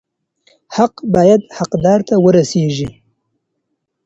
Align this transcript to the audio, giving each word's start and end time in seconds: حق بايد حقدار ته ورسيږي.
حق 0.75 0.95
بايد 1.13 1.41
حقدار 1.57 1.99
ته 2.07 2.15
ورسيږي. 2.23 2.89